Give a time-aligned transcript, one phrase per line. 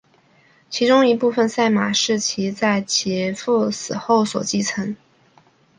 [0.67, 4.95] 其中一部分赛马是其在其父死后所继承。